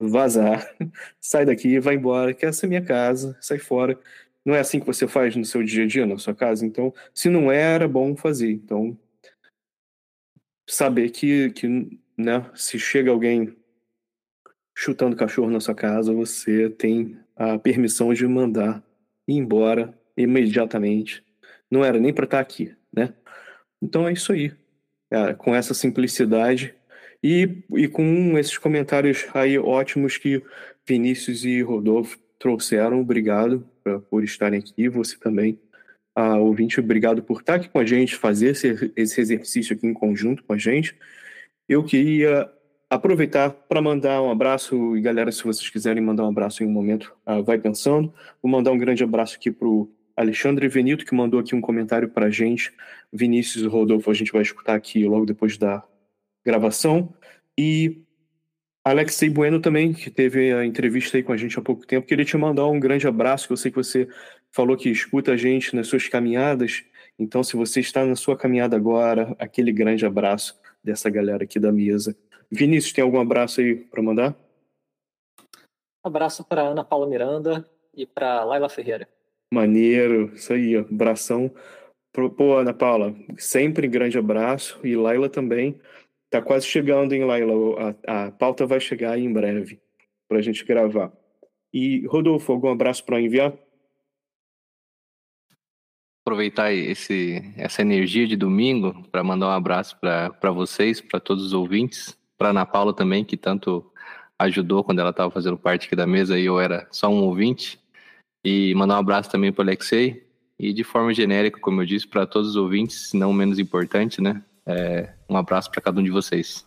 [0.08, 0.66] vazar,
[1.20, 3.98] sai daqui, vai embora, que essa é minha casa, sai fora.
[4.44, 6.66] Não é assim que você faz no seu dia a dia, na sua casa?
[6.66, 8.50] Então, se não era bom fazer.
[8.50, 8.98] Então,
[10.68, 13.56] saber que, que né, se chega alguém
[14.76, 18.82] chutando cachorro na sua casa, você tem a permissão de mandar
[19.28, 21.24] ir embora imediatamente.
[21.70, 23.14] Não era nem para estar tá aqui, né?
[23.80, 24.52] Então é isso aí.
[25.10, 26.74] É, com essa simplicidade,
[27.22, 30.42] e, e com esses comentários aí ótimos que
[30.86, 35.58] Vinícius e Rodolfo trouxeram, obrigado pra, por estarem aqui, você também,
[36.14, 39.94] a ouvinte, obrigado por estar aqui com a gente, fazer esse, esse exercício aqui em
[39.94, 40.96] conjunto com a gente.
[41.68, 42.50] Eu queria
[42.90, 46.70] aproveitar para mandar um abraço, e galera, se vocês quiserem mandar um abraço em um
[46.70, 48.12] momento, uh, vai pensando.
[48.42, 52.08] Vou mandar um grande abraço aqui para o Alexandre Venito, que mandou aqui um comentário
[52.08, 52.70] para a gente.
[53.10, 55.82] Vinícius e Rodolfo, a gente vai escutar aqui logo depois da,
[56.44, 57.14] gravação.
[57.58, 58.02] E
[58.84, 62.24] Alexei Bueno também, que teve a entrevista aí com a gente há pouco tempo, queria
[62.24, 64.08] te mandar um grande abraço, que eu sei que você
[64.50, 66.84] falou que escuta a gente nas suas caminhadas.
[67.18, 71.70] Então, se você está na sua caminhada agora, aquele grande abraço dessa galera aqui da
[71.70, 72.16] mesa.
[72.50, 74.36] Vinícius, tem algum abraço aí para mandar?
[76.04, 77.64] abraço para Ana Paula Miranda
[77.94, 79.08] e para Laila Ferreira.
[79.52, 81.50] Maneiro, isso aí, abração.
[82.12, 84.80] Pô, Ana Paula, sempre grande abraço.
[84.82, 85.80] E Laila também.
[86.32, 87.94] Tá quase chegando, hein, Laila?
[88.08, 89.78] A, a pauta vai chegar em breve
[90.26, 91.12] para a gente gravar.
[91.70, 93.52] E, Rodolfo, algum abraço para enviar?
[96.24, 101.52] Aproveitar esse, essa energia de domingo para mandar um abraço para vocês, para todos os
[101.52, 103.92] ouvintes, para Ana Paula também, que tanto
[104.38, 107.78] ajudou quando ela estava fazendo parte aqui da mesa e eu era só um ouvinte.
[108.42, 110.26] E mandar um abraço também para o Alexei.
[110.58, 114.42] E de forma genérica, como eu disse, para todos os ouvintes, não menos importante, né?
[114.66, 116.64] É, um abraço para cada um de vocês.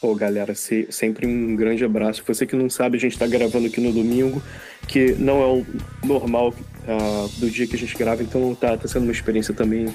[0.00, 2.22] Pô, galera, se, sempre um grande abraço.
[2.26, 4.42] Você que não sabe, a gente está gravando aqui no domingo,
[4.86, 5.66] que não é o
[6.04, 9.88] normal uh, do dia que a gente grava, então tá, tá sendo uma experiência também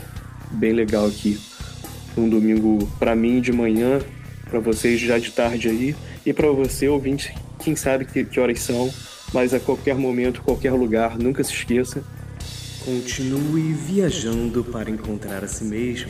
[0.52, 1.40] bem legal aqui.
[2.18, 4.02] Um domingo para mim de manhã,
[4.50, 8.62] para vocês já de tarde aí, e para você, ouvinte, quem sabe que, que horas
[8.62, 8.92] são,
[9.32, 12.04] mas a qualquer momento, qualquer lugar, nunca se esqueça.
[12.84, 16.10] Continue viajando para encontrar a si mesmo.